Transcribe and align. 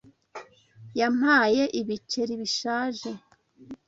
Yampaye 0.99 1.63
ibiceri 1.79 2.33
bishaje. 2.41 3.09